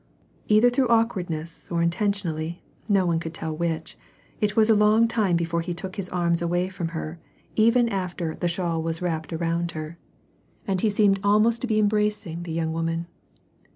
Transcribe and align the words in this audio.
Either 0.47 0.71
through 0.71 0.87
awkwardness 0.87 1.71
or 1.71 1.83
intentionally, 1.83 2.63
(no 2.89 3.05
one 3.05 3.19
could 3.19 3.35
tell 3.35 3.55
which), 3.55 3.95
it 4.39 4.55
was 4.55 4.67
a 4.67 4.73
long 4.75 5.07
time 5.07 5.35
before 5.35 5.61
he 5.61 5.75
took 5.75 5.95
his 5.95 6.09
arms 6.09 6.41
away 6.41 6.69
from 6.69 6.87
her 6.87 7.19
even 7.55 7.87
after 7.87 8.33
the 8.33 8.47
shawl 8.47 8.81
was 8.81 8.99
well 8.99 9.11
wrapped 9.11 9.31
WAR 9.31 9.35
AND 9.43 9.69
PEACE. 9.69 9.73
26 9.75 9.75
round 9.77 9.83
her, 9.91 9.97
and 10.67 10.81
he 10.81 10.89
seemed 10.89 11.19
almost 11.23 11.61
to 11.61 11.67
be 11.67 11.77
embracing 11.77 12.41
the 12.41 12.51
young 12.51 12.73
woman. 12.73 13.05